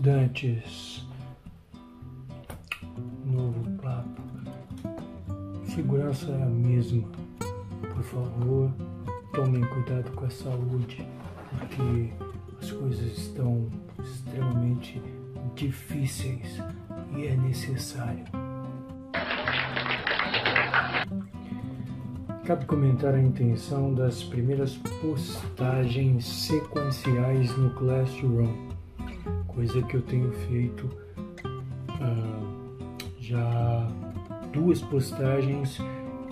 [0.00, 1.06] estudantes.
[3.26, 4.22] Novo papo.
[5.66, 7.06] Segurança é a mesma.
[7.94, 8.72] Por favor,
[9.34, 11.06] tomem cuidado com a saúde,
[11.50, 12.12] porque
[12.60, 13.68] as coisas estão
[14.02, 15.02] extremamente
[15.54, 16.62] difíceis
[17.14, 18.24] e é necessário.
[22.46, 28.70] Cabe comentar a intenção das primeiras postagens sequenciais no Classroom
[29.54, 30.88] coisa que eu tenho feito
[31.44, 32.60] uh,
[33.18, 33.88] já
[34.52, 35.78] duas postagens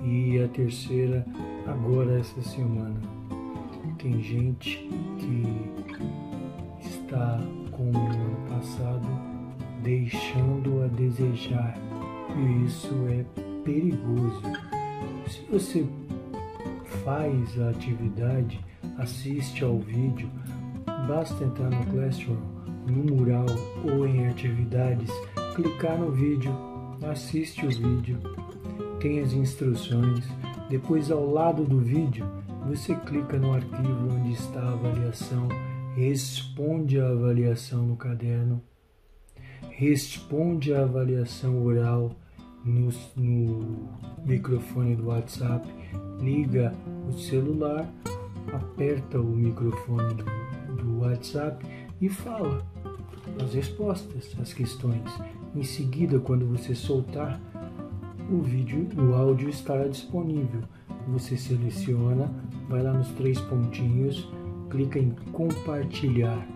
[0.04, 1.27] e a terceira
[1.66, 3.00] agora essa semana.
[3.98, 7.41] Tem gente que está,
[7.72, 9.08] como no ano passado,
[9.82, 11.77] deixando a desejar
[12.36, 13.24] e isso é
[13.64, 14.42] perigoso.
[15.27, 15.86] Se você
[17.05, 18.60] faz a atividade,
[18.96, 20.30] assiste ao vídeo,
[21.08, 22.58] basta entrar no Classroom
[22.91, 23.47] no mural
[23.84, 25.11] ou em atividades,
[25.55, 26.53] clicar no vídeo,
[27.11, 28.19] assiste o vídeo,
[29.00, 30.25] tem as instruções,
[30.69, 32.27] depois ao lado do vídeo
[32.67, 35.48] você clica no arquivo onde está a avaliação,
[35.95, 38.61] responde a avaliação no caderno,
[39.70, 42.14] responde a avaliação oral
[42.64, 43.89] no, no
[44.25, 45.67] microfone do WhatsApp,
[46.20, 46.73] liga
[47.08, 47.89] o celular,
[48.52, 50.25] aperta o microfone do,
[50.77, 51.64] do WhatsApp
[52.00, 52.64] e fala
[53.42, 55.02] as respostas às questões.
[55.54, 57.40] Em seguida, quando você soltar
[58.30, 60.60] o vídeo, o áudio estará disponível.
[61.08, 62.30] Você seleciona,
[62.68, 64.30] vai lá nos três pontinhos,
[64.70, 66.46] clica em compartilhar.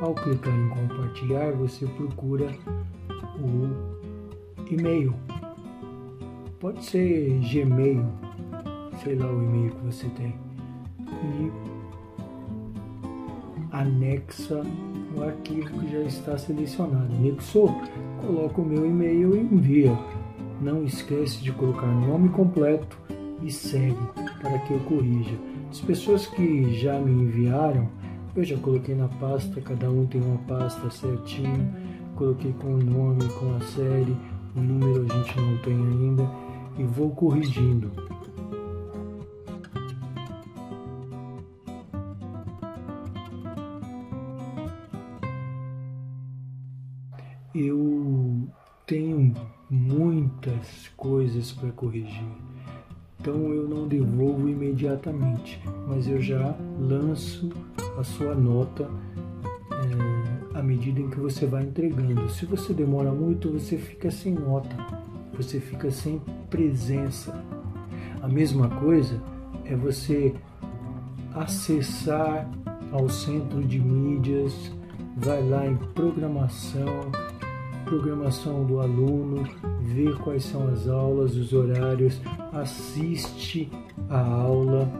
[0.00, 2.50] Ao clicar em compartilhar, você procura
[3.38, 5.14] o e-mail.
[6.58, 8.04] Pode ser Gmail,
[9.02, 10.34] sei lá o e-mail que você tem.
[11.00, 11.73] E
[13.74, 14.62] anexa
[15.16, 17.12] o arquivo que já está selecionado.
[17.14, 17.82] Anexou,
[18.20, 19.98] coloca o meu e-mail e envia.
[20.60, 22.96] Não esquece de colocar nome completo
[23.42, 23.96] e segue
[24.40, 25.34] para que eu corrija.
[25.70, 27.88] As pessoas que já me enviaram,
[28.36, 31.68] eu já coloquei na pasta, cada um tem uma pasta certinho,
[32.14, 34.16] coloquei com o nome, com a série,
[34.56, 36.30] o número a gente não tem ainda
[36.78, 37.90] e vou corrigindo.
[47.54, 48.48] Eu
[48.86, 49.32] tenho
[49.70, 52.26] muitas coisas para corrigir.
[53.20, 57.48] Então eu não devolvo imediatamente, mas eu já lanço
[57.98, 58.90] a sua nota
[59.72, 62.28] é, à medida em que você vai entregando.
[62.28, 64.76] Se você demora muito, você fica sem nota,
[65.32, 66.20] você fica sem
[66.50, 67.34] presença.
[68.20, 69.22] A mesma coisa
[69.64, 70.34] é você
[71.34, 72.50] acessar
[72.92, 74.70] ao centro de mídias,
[75.16, 77.10] vai lá em programação,
[77.84, 79.48] programação do aluno,
[79.80, 82.20] ver quais são as aulas, os horários,
[82.52, 83.70] assiste
[84.08, 84.90] a aula,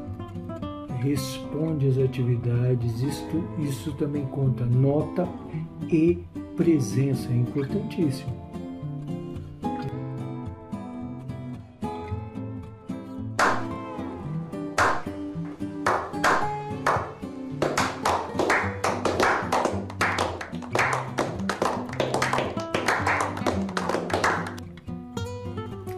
[1.02, 3.02] responde às atividades.
[3.02, 5.28] Isto, isso também conta nota
[5.90, 6.18] e
[6.56, 8.43] presença, é importantíssimo.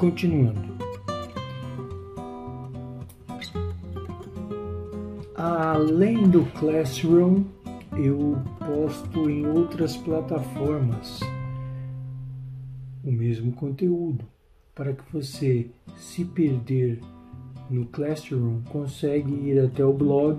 [0.06, 0.62] Continuando.
[5.34, 7.43] Além do Classroom,
[7.97, 11.19] eu posto em outras plataformas
[13.03, 14.25] o mesmo conteúdo
[14.77, 17.00] para que você, se perder
[17.69, 20.39] no Classroom, consegue ir até o blog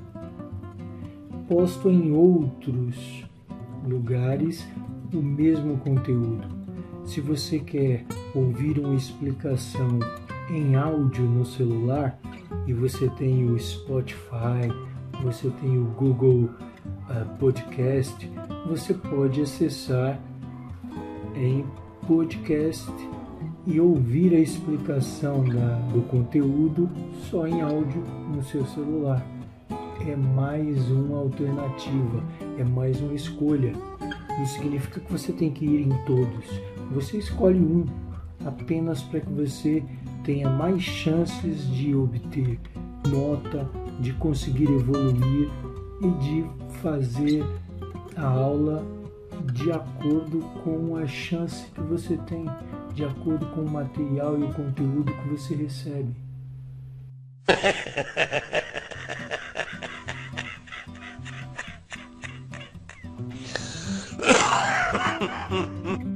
[1.47, 3.23] Posto em outros
[3.87, 4.67] lugares
[5.13, 6.47] o mesmo conteúdo.
[7.05, 8.03] Se você quer
[8.33, 9.99] ouvir uma explicação
[10.49, 12.19] em áudio no celular
[12.65, 14.67] e você tem o Spotify,
[15.23, 16.49] você tem o Google
[17.09, 18.29] uh, Podcast,
[18.67, 20.19] você pode acessar
[21.35, 21.63] em
[22.07, 22.91] podcast
[23.67, 26.89] e ouvir a explicação da, do conteúdo
[27.29, 28.03] só em áudio
[28.33, 29.25] no seu celular.
[30.07, 32.23] É mais uma alternativa,
[32.57, 33.73] é mais uma escolha.
[34.37, 36.45] Não significa que você tem que ir em todos.
[36.91, 37.85] Você escolhe um
[38.45, 39.83] apenas para que você
[40.23, 42.59] tenha mais chances de obter
[43.07, 43.69] nota,
[43.99, 45.49] de conseguir evoluir
[46.01, 46.45] e de
[46.81, 47.43] fazer
[48.15, 48.85] a aula
[49.53, 52.45] de acordo com a chance que você tem,
[52.95, 56.15] de acordo com o material e o conteúdo que você recebe.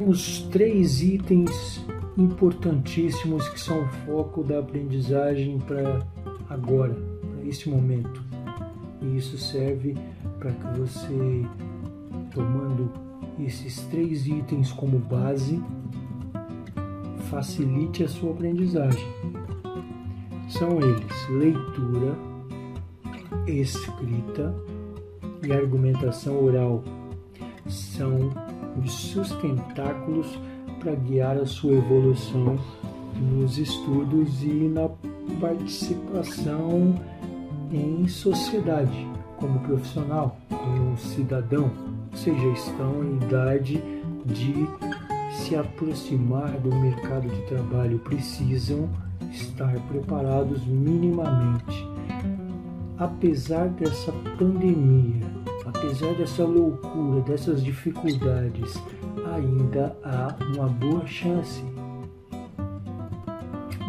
[0.08, 1.86] Os três itens
[2.18, 6.00] importantíssimos que são o foco da aprendizagem para
[6.50, 8.24] agora, para esse momento.
[9.02, 9.96] E isso serve
[10.40, 11.46] para que você,
[12.34, 12.92] tomando
[13.40, 15.62] esses três itens como base,
[17.30, 19.08] facilite a sua aprendizagem.
[20.50, 22.16] São eles: leitura,
[23.48, 24.54] escrita
[25.44, 26.84] e argumentação oral.
[27.68, 28.32] São
[28.84, 30.40] os sustentáculos
[30.80, 32.58] para guiar a sua evolução
[33.16, 34.90] nos estudos e na
[35.40, 36.96] participação
[37.72, 41.72] em sociedade, como profissional, como cidadão,
[42.12, 43.84] ou seja, estão em idade
[44.26, 44.68] de
[45.40, 48.90] se aproximar do mercado de trabalho, precisam
[49.32, 51.88] estar preparados minimamente.
[52.98, 55.26] Apesar dessa pandemia,
[55.66, 58.82] apesar dessa loucura, dessas dificuldades,
[59.34, 61.64] ainda há uma boa chance.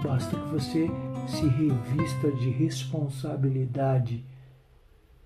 [0.04, 0.90] Basta que você
[1.26, 4.24] se revista de responsabilidade.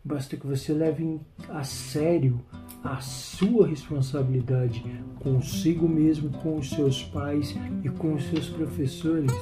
[0.05, 1.19] Basta que você leve
[1.49, 2.39] a sério
[2.83, 4.85] a sua responsabilidade
[5.19, 9.33] consigo mesmo, com os seus pais e com os seus professores.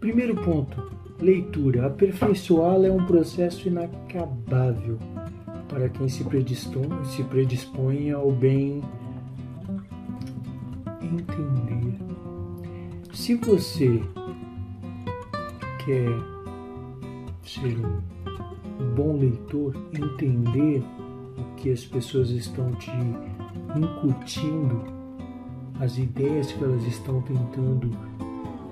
[0.00, 0.90] Primeiro ponto:
[1.20, 1.86] leitura.
[1.86, 4.98] Aperfeiçoá-la é um processo inacabável
[5.68, 8.82] para quem se predispõe, se predispõe ao bem
[11.00, 11.94] entender.
[13.12, 14.02] Se você
[15.84, 16.33] quer
[17.54, 20.82] ser um bom leitor, entender
[21.38, 22.90] o que as pessoas estão te
[23.76, 24.82] incutindo,
[25.80, 27.90] as ideias que elas estão tentando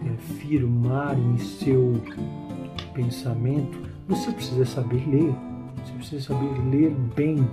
[0.05, 2.01] é, firmar em seu
[2.95, 5.35] pensamento, você precisa saber ler.
[5.85, 7.49] Você precisa saber ler bem.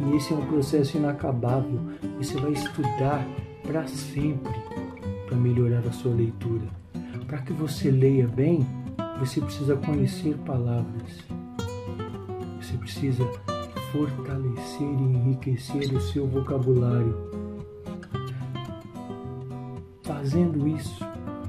[0.00, 1.80] E esse é um processo inacabável.
[2.18, 3.26] Você vai estudar
[3.62, 4.54] para sempre
[5.26, 6.66] para melhorar a sua leitura.
[7.26, 8.64] Para que você leia bem,
[9.18, 11.24] você precisa conhecer palavras.
[12.60, 13.24] Você precisa
[13.92, 17.14] fortalecer e enriquecer o seu vocabulário.
[20.02, 21.04] Fazendo isso,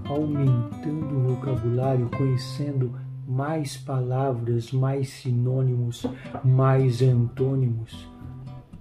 [0.05, 2.91] aumentando o vocabulário, conhecendo
[3.27, 6.05] mais palavras, mais sinônimos,
[6.43, 8.07] mais antônimos,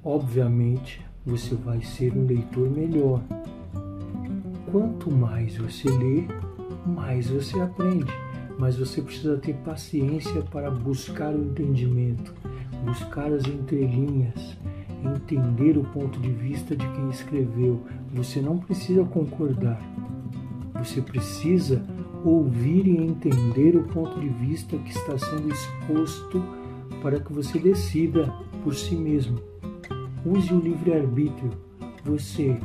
[0.05, 3.21] obviamente você vai ser um leitor melhor.
[4.71, 6.25] Quanto mais você lê,
[6.87, 8.26] mais você aprende.
[8.59, 12.35] Mas você precisa ter paciência para buscar o entendimento,
[12.85, 14.57] buscar as entrelinhas,
[15.05, 17.83] entender o ponto de vista de quem escreveu.
[18.15, 19.81] Você não precisa concordar,
[20.75, 21.85] você precisa
[22.25, 26.43] ouvir e entender o ponto de vista que está sendo exposto
[27.03, 28.33] para que você decida
[28.65, 29.39] por si mesmo.
[30.25, 31.51] Use o livre-arbítrio.
[32.05, 32.59] Você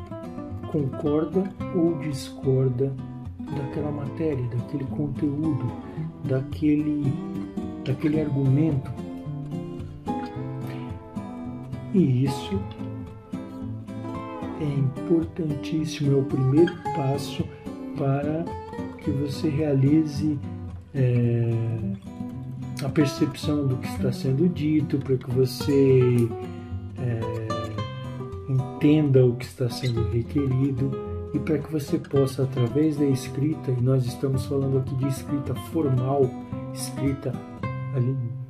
[0.71, 1.43] concorda
[1.75, 2.95] ou discorda
[3.55, 5.71] daquela matéria, daquele conteúdo,
[6.25, 7.13] daquele,
[7.85, 8.91] daquele argumento.
[11.93, 12.59] E isso
[14.61, 17.43] é importantíssimo, é o primeiro passo
[17.97, 18.45] para
[18.99, 20.39] que você realize
[20.93, 21.51] é,
[22.83, 26.29] a percepção do que está sendo dito, para que você
[26.97, 27.19] é,
[28.49, 33.81] entenda o que está sendo requerido e para que você possa, através da escrita, e
[33.81, 36.29] nós estamos falando aqui de escrita formal,
[36.73, 37.31] escrita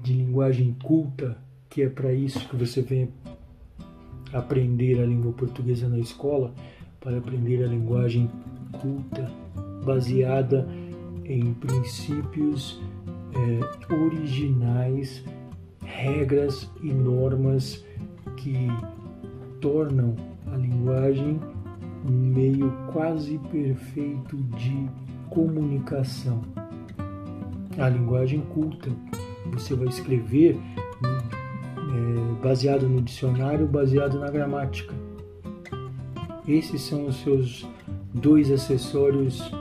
[0.02, 1.38] de linguagem culta,
[1.70, 3.10] que é para isso que você vem
[4.34, 6.54] aprender a língua portuguesa na escola,
[7.00, 8.30] para aprender a linguagem
[8.80, 9.30] culta,
[9.84, 10.68] baseada
[11.26, 12.82] em princípios
[13.34, 15.24] é, originais,
[15.84, 17.84] regras e normas
[18.38, 18.68] que
[19.60, 20.16] tornam
[20.52, 21.40] a linguagem
[22.06, 24.90] um meio quase perfeito de
[25.30, 26.42] comunicação.
[27.78, 28.90] A linguagem culta,
[29.52, 30.60] você vai escrever
[31.04, 34.94] é, baseado no dicionário, baseado na gramática.
[36.48, 37.68] Esses são os seus
[38.14, 39.52] dois acessórios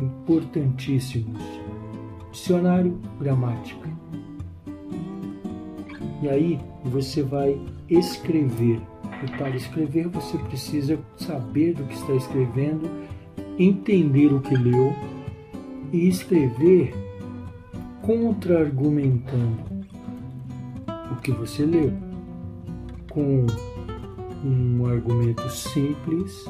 [0.00, 1.42] importantíssimos:
[2.30, 3.90] dicionário, gramática.
[6.22, 8.80] E aí você vai escrever.
[9.22, 12.90] E para escrever você precisa saber do que está escrevendo,
[13.58, 14.94] entender o que leu
[15.92, 16.92] e escrever
[18.02, 19.70] contra-argumentando.
[21.12, 21.92] o que você leu,
[23.10, 23.46] com
[24.44, 26.44] um argumento simples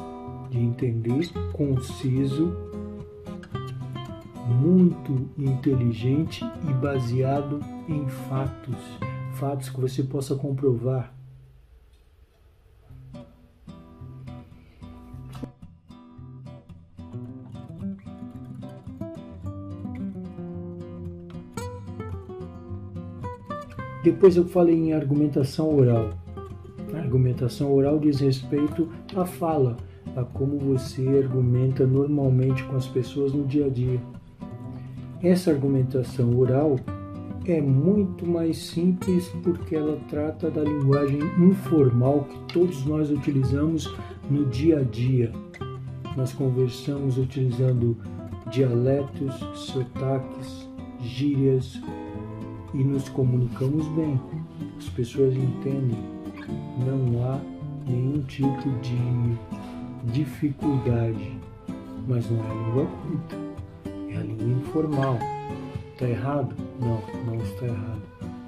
[0.49, 2.55] de entender, conciso,
[4.47, 8.77] muito inteligente e baseado em fatos,
[9.33, 11.13] fatos que você possa comprovar.
[24.03, 26.09] Depois eu falei em argumentação oral.
[26.93, 29.77] A argumentação oral diz respeito à fala,
[30.13, 33.99] a como você argumenta normalmente com as pessoas no dia a dia.
[35.23, 36.75] Essa argumentação oral
[37.45, 43.95] é muito mais simples porque ela trata da linguagem informal que todos nós utilizamos
[44.29, 45.31] no dia a dia.
[46.17, 47.97] Nós conversamos utilizando
[48.51, 50.69] dialetos, sotaques,
[50.99, 51.81] gírias,
[52.73, 54.19] e nos comunicamos bem.
[54.77, 55.99] As pessoas entendem,
[56.85, 57.39] não há
[57.87, 61.37] nenhum tipo de dificuldade,
[62.07, 63.35] mas não é a língua culta,
[64.09, 65.17] é a língua informal.
[65.93, 66.55] Está errado?
[66.79, 68.01] Não, não está errado,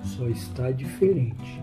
[0.04, 1.62] só está diferente.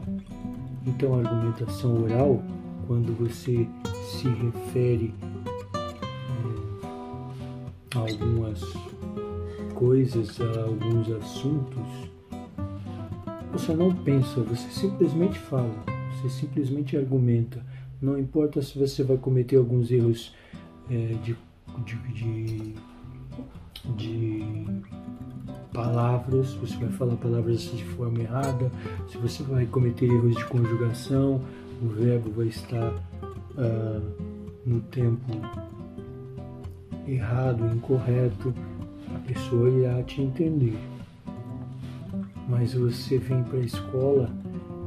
[0.86, 2.42] Então, a argumentação oral,
[2.86, 3.68] quando você
[4.04, 5.14] se refere
[5.74, 6.86] eh,
[7.94, 8.62] a algumas
[9.74, 12.12] coisas, a alguns assuntos,
[13.62, 15.72] você não pensa, você simplesmente fala,
[16.10, 17.64] você simplesmente argumenta.
[18.00, 20.34] Não importa se você vai cometer alguns erros
[20.90, 21.36] é, de,
[21.84, 22.74] de, de,
[23.96, 24.66] de
[25.72, 28.68] palavras, você vai falar palavras de forma errada,
[29.08, 31.40] se você vai cometer erros de conjugação,
[31.80, 34.02] o verbo vai estar uh,
[34.66, 35.30] no tempo
[37.06, 38.52] errado, incorreto,
[39.14, 40.76] a pessoa irá te entender
[42.48, 44.30] mas você vem para a escola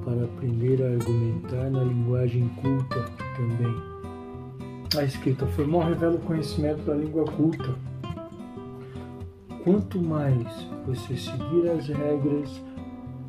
[0.04, 3.76] para aprender a argumentar na linguagem culta também.
[4.98, 7.76] A escrita formal revela o conhecimento da língua culta.
[9.64, 10.48] Quanto mais
[10.86, 12.62] você seguir as regras,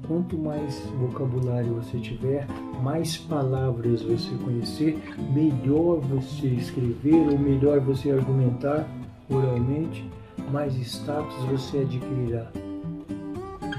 [0.07, 2.47] quanto mais vocabulário você tiver,
[2.83, 5.03] mais palavras você conhecer,
[5.33, 8.87] melhor você escrever ou melhor você argumentar
[9.31, 10.09] oralmente,
[10.53, 12.53] mais status você adquirirá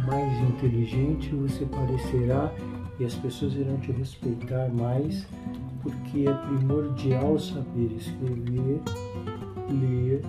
[0.08, 2.54] mais inteligente você parecerá
[2.98, 5.28] e as pessoas irão te respeitar mais,
[5.84, 8.82] porque é primordial saber escrever,
[9.70, 10.22] ler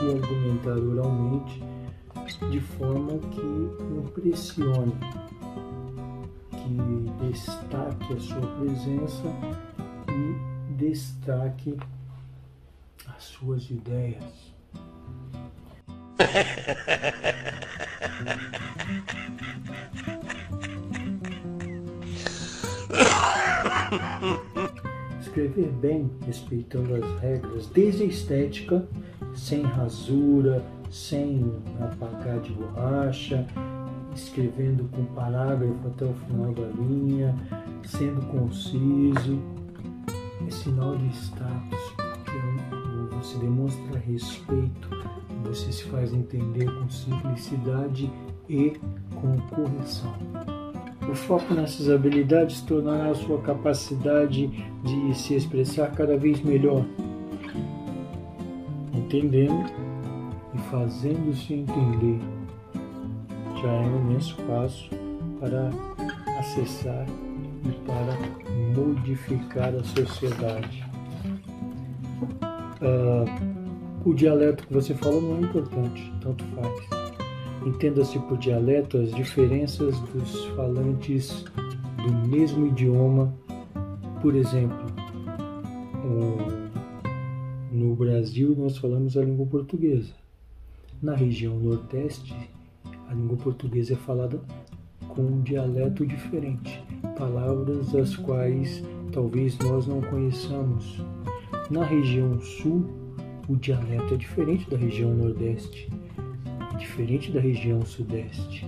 [0.00, 1.60] e argumentar oralmente
[2.50, 3.40] de forma que
[3.98, 4.94] impressione,
[6.52, 9.24] que destaque a sua presença
[10.08, 11.76] e destaque
[13.08, 14.54] as suas ideias.
[25.20, 28.86] Escrever bem, respeitando as regras, desde a estética,
[29.34, 33.46] sem rasura, sem apagar de borracha,
[34.14, 37.34] escrevendo com parágrafo até o final da linha,
[37.84, 39.38] sendo conciso,
[40.46, 44.88] é sinal de status, porque você demonstra respeito,
[45.46, 48.10] você se faz entender com simplicidade
[48.48, 48.72] e
[49.14, 50.14] com correção.
[51.08, 54.48] O foco nessas habilidades tornará a sua capacidade
[54.82, 56.84] de se expressar cada vez melhor,
[58.92, 59.70] entendendo
[60.54, 62.18] e fazendo-se entender.
[63.62, 64.90] Já é um imenso passo
[65.38, 65.70] para
[66.40, 67.06] acessar
[67.64, 68.16] e para
[68.74, 70.84] modificar a sociedade.
[72.82, 73.55] Uh,
[74.06, 76.88] o dialeto que você fala não é importante, tanto faz.
[77.66, 81.44] Entenda-se por dialeto as diferenças dos falantes
[82.04, 83.34] do mesmo idioma.
[84.22, 84.86] Por exemplo,
[87.72, 90.12] no Brasil nós falamos a língua portuguesa.
[91.02, 92.32] Na região Nordeste,
[93.08, 94.40] a língua portuguesa é falada
[95.08, 96.80] com um dialeto diferente,
[97.18, 101.02] palavras as quais talvez nós não conheçamos.
[101.68, 103.05] Na região Sul,
[103.48, 105.88] o dialeto é diferente da região Nordeste
[106.76, 108.66] diferente da região sudeste.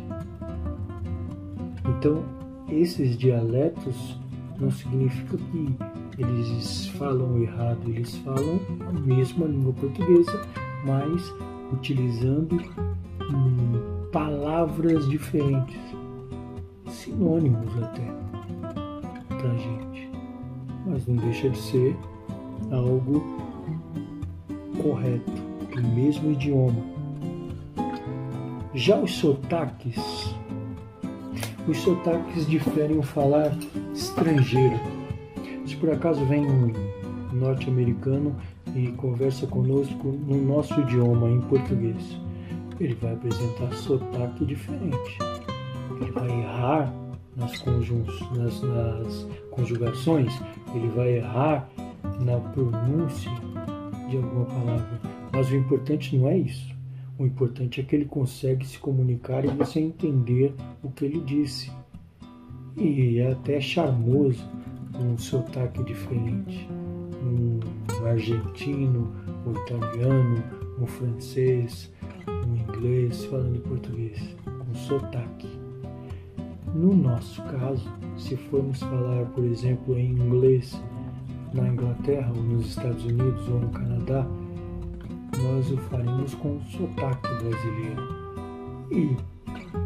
[1.86, 2.24] Então,
[2.68, 4.18] esses dialetos
[4.58, 5.76] não significa que
[6.22, 10.40] eles falam errado, eles falam a mesma língua portuguesa,
[10.84, 11.32] mas
[11.72, 12.56] utilizando
[13.30, 15.80] hum, palavras diferentes,
[16.88, 18.06] sinônimos até,
[19.28, 20.10] para gente.
[20.86, 21.96] Mas não deixa de ser
[22.70, 23.47] algo
[24.82, 25.32] correto,
[25.76, 26.98] o mesmo idioma
[28.78, 30.34] já os sotaques.
[31.66, 33.52] Os sotaques diferem o falar
[33.92, 34.78] estrangeiro.
[35.66, 36.72] Se por acaso vem um
[37.32, 38.34] norte-americano
[38.74, 42.18] e conversa conosco no nosso idioma, em português,
[42.80, 45.18] ele vai apresentar sotaque diferente.
[46.00, 46.94] Ele vai errar
[47.36, 50.32] nas, nas, nas conjugações,
[50.74, 51.68] ele vai errar
[52.20, 53.30] na pronúncia
[54.08, 55.00] de alguma palavra.
[55.32, 56.74] Mas o importante não é isso.
[57.18, 61.70] O importante é que ele consegue se comunicar e você entender o que ele disse.
[62.76, 64.44] E é até charmoso
[64.98, 66.68] um sotaque diferente.
[67.22, 67.58] Um
[68.06, 69.12] argentino,
[69.44, 70.42] um italiano,
[70.80, 71.92] um francês,
[72.46, 75.48] um inglês falando português, com sotaque.
[76.74, 80.80] No nosso caso, se formos falar, por exemplo, em inglês
[81.52, 84.26] na Inglaterra ou nos Estados Unidos ou no Canadá,
[85.42, 88.18] nós o faremos com sotaque brasileiro.
[88.90, 89.16] E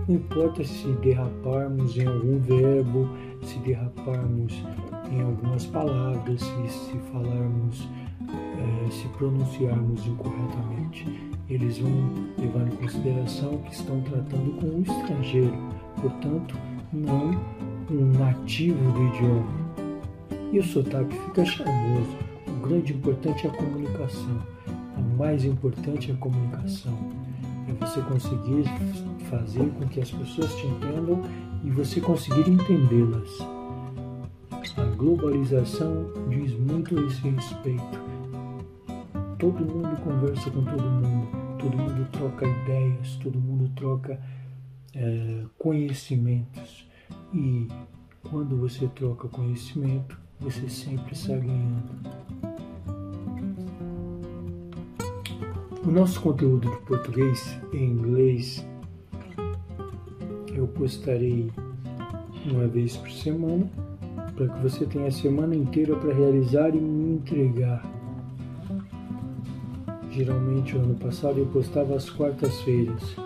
[0.09, 3.09] não importa se derraparmos em algum verbo,
[3.43, 4.63] se derraparmos
[5.11, 7.89] em algumas palavras, se, se falarmos,
[8.29, 11.91] é, se pronunciarmos incorretamente, eles vão
[12.39, 15.57] levar em consideração que estão tratando com um estrangeiro,
[16.01, 16.57] portanto,
[16.93, 17.31] não
[17.91, 19.62] um nativo do idioma.
[20.53, 22.17] E o sotaque fica charmoso.
[22.47, 24.53] O grande importante é a comunicação
[25.03, 26.97] o mais importante é a comunicação.
[27.69, 28.65] É você conseguir
[29.31, 31.23] fazer com que as pessoas te entendam
[31.65, 33.31] e você conseguir entendê-las.
[34.77, 38.01] A globalização diz muito a esse respeito.
[39.39, 41.29] Todo mundo conversa com todo mundo,
[41.59, 44.21] todo mundo troca ideias, todo mundo troca
[44.95, 46.89] é, conhecimentos.
[47.35, 47.69] E
[48.23, 52.03] quando você troca conhecimento, você sempre está ganhando.
[55.87, 58.67] O nosso conteúdo de português e inglês
[60.55, 61.51] eu postarei
[62.51, 63.69] uma vez por semana
[64.35, 67.83] para que você tenha a semana inteira para realizar e me entregar.
[70.11, 73.17] Geralmente, o ano passado eu postava às quartas-feiras,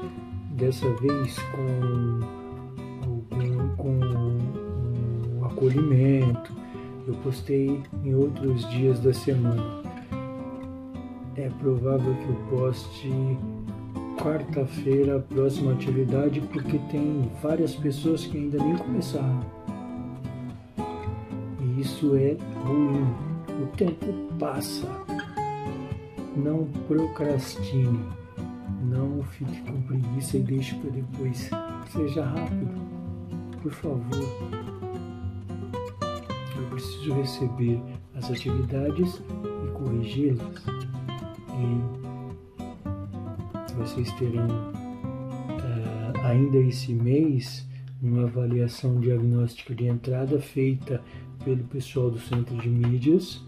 [0.52, 2.20] dessa vez com,
[3.30, 3.90] com, com
[5.40, 6.65] um acolhimento.
[7.06, 9.86] Eu postei em outros dias da semana
[11.36, 13.38] é provável que eu poste
[14.18, 19.40] quarta-feira a próxima atividade porque tem várias pessoas que ainda nem começaram.
[21.60, 23.06] E isso é ruim.
[23.62, 24.06] O tempo
[24.38, 24.88] passa.
[26.34, 28.00] Não procrastine.
[28.82, 31.50] Não fique com preguiça e deixe para depois.
[31.92, 32.74] Seja rápido.
[33.62, 34.75] Por favor.
[36.76, 37.80] Preciso receber
[38.14, 40.62] as atividades e corrigi-las
[41.48, 41.80] e
[43.72, 47.66] vocês terão uh, ainda esse mês
[48.02, 51.00] uma avaliação diagnóstica de entrada feita
[51.42, 53.42] pelo pessoal do Centro de Mídias.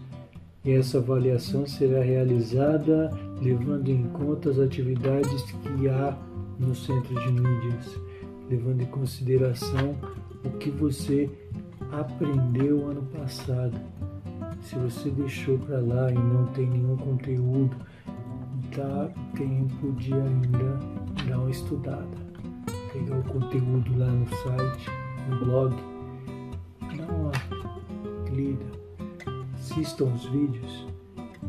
[0.65, 6.17] E essa avaliação será realizada levando em conta as atividades que há
[6.57, 7.95] no Centro de Mídias,
[8.49, 9.95] levando em consideração
[10.43, 11.29] o que você
[11.91, 13.79] aprendeu ano passado.
[14.61, 17.75] Se você deixou para lá e não tem nenhum conteúdo
[18.75, 20.79] dá tempo de ainda
[21.27, 22.07] dar uma estudada.
[22.93, 24.89] Pegar o conteúdo lá no site,
[25.29, 25.75] no blog,
[26.81, 27.31] dá uma
[28.31, 28.65] lida,
[29.53, 30.87] assistam os vídeos,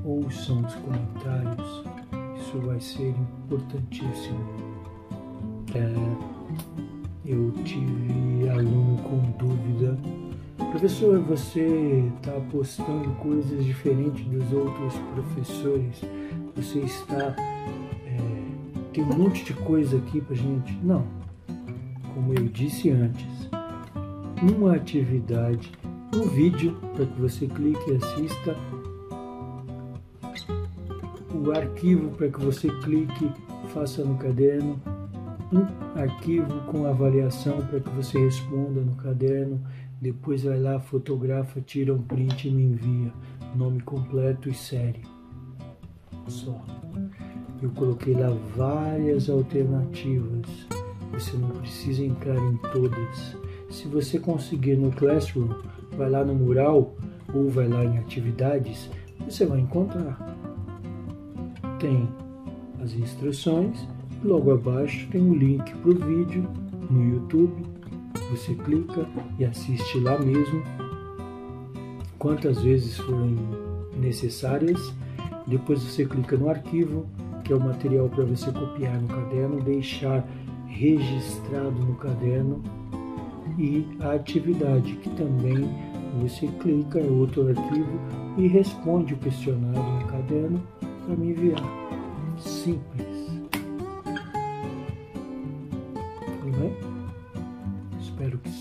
[0.04, 1.84] ouçam os comentários,
[2.38, 4.44] isso vai ser importantíssimo.
[5.74, 5.94] É,
[7.24, 9.96] eu tive aluno com dúvida.
[10.70, 16.00] Professor, você está postando coisas diferentes dos outros professores
[16.54, 17.34] você está.
[18.06, 18.18] É,
[18.92, 20.78] tem um monte de coisa aqui para gente.
[20.82, 21.04] Não.
[22.14, 23.48] Como eu disse antes,
[24.42, 25.72] uma atividade,
[26.14, 28.56] um vídeo para que você clique e assista,
[31.32, 33.30] o arquivo para que você clique,
[33.72, 34.80] faça no caderno,
[35.52, 39.60] um arquivo com avaliação para que você responda no caderno,
[40.00, 43.12] depois vai lá, fotografa, tira um print e me envia.
[43.54, 45.02] Nome completo e série
[46.30, 46.64] só.
[47.60, 50.46] Eu coloquei lá várias alternativas.
[51.12, 53.36] Você não precisa entrar em todas.
[53.68, 55.48] Se você conseguir no Classroom,
[55.96, 56.94] vai lá no mural
[57.34, 58.90] ou vai lá em atividades,
[59.24, 60.18] você vai encontrar.
[61.78, 62.08] Tem
[62.82, 63.86] as instruções,
[64.24, 66.48] logo abaixo tem o link para o vídeo
[66.90, 67.79] no YouTube.
[68.30, 70.62] Você clica e assiste lá mesmo,
[72.18, 73.36] quantas vezes forem
[73.96, 74.94] necessárias
[75.50, 77.06] depois você clica no arquivo,
[77.42, 80.24] que é o material para você copiar no caderno, deixar
[80.68, 82.62] registrado no caderno
[83.58, 85.68] e a atividade, que também
[86.20, 88.00] você clica em outro arquivo
[88.38, 91.64] e responde o questionário no caderno para me enviar.
[92.38, 93.09] Simples.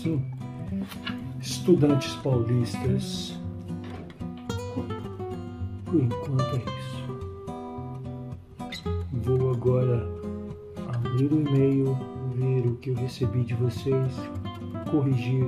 [0.00, 0.24] que sim.
[1.40, 3.38] Estudantes paulistas,
[5.84, 7.00] por enquanto é isso.
[9.12, 10.08] Vou agora
[10.88, 11.98] abrir o e-mail,
[12.34, 14.14] ver o que eu recebi de vocês,
[14.90, 15.44] corrigir,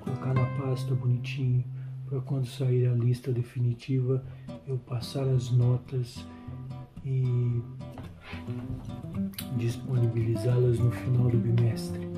[0.00, 1.64] colocar na pasta bonitinho,
[2.06, 4.24] para quando sair a lista definitiva
[4.66, 6.26] eu passar as notas
[7.04, 7.62] e
[9.56, 12.13] disponibilizá-las no final do bimestre.